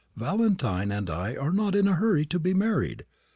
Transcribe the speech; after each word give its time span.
Valentine 0.17 0.91
and 0.91 1.11
I 1.11 1.35
are 1.35 1.51
not 1.53 1.75
in 1.75 1.87
a 1.87 1.93
hurry 1.93 2.25
to 2.25 2.39
be 2.39 2.55
married. 2.55 3.05